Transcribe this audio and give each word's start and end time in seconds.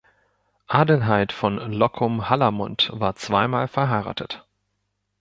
Adelheid 0.65 1.31
von 1.31 1.57
Loccum-Hallermund 1.57 2.89
war 2.91 3.13
zweimal 3.15 3.67
verheiratet. 3.67 4.47